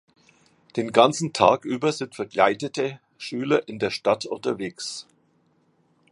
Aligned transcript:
Den 0.77 0.91
ganzen 0.93 1.31
Tag 1.31 1.63
über 1.63 1.91
sind 1.91 2.15
verkleidete 2.15 2.99
Schüler 3.19 3.67
in 3.67 3.77
der 3.77 3.91
Stadt 3.91 4.25
unterwegs. 4.25 5.05